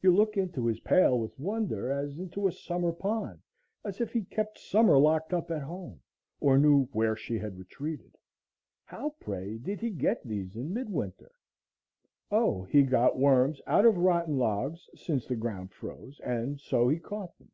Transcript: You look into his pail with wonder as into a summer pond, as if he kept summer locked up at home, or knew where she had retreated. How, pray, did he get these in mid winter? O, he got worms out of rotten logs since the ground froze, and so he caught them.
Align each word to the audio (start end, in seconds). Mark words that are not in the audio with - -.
You 0.00 0.14
look 0.14 0.36
into 0.36 0.64
his 0.66 0.78
pail 0.78 1.18
with 1.18 1.40
wonder 1.40 1.90
as 1.90 2.20
into 2.20 2.46
a 2.46 2.52
summer 2.52 2.92
pond, 2.92 3.40
as 3.82 4.00
if 4.00 4.12
he 4.12 4.22
kept 4.22 4.60
summer 4.60 4.96
locked 4.96 5.34
up 5.34 5.50
at 5.50 5.62
home, 5.62 6.00
or 6.38 6.56
knew 6.56 6.84
where 6.92 7.16
she 7.16 7.36
had 7.36 7.58
retreated. 7.58 8.16
How, 8.84 9.16
pray, 9.18 9.58
did 9.58 9.80
he 9.80 9.90
get 9.90 10.22
these 10.22 10.54
in 10.54 10.72
mid 10.72 10.88
winter? 10.88 11.32
O, 12.30 12.62
he 12.62 12.84
got 12.84 13.18
worms 13.18 13.60
out 13.66 13.84
of 13.84 13.98
rotten 13.98 14.38
logs 14.38 14.88
since 14.94 15.26
the 15.26 15.34
ground 15.34 15.72
froze, 15.72 16.20
and 16.20 16.60
so 16.60 16.88
he 16.88 17.00
caught 17.00 17.36
them. 17.36 17.50